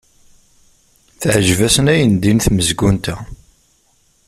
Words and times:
Teɛjeb-asen 1.19 1.91
ayendin 1.93 2.37
tmezgunt-a. 2.45 3.15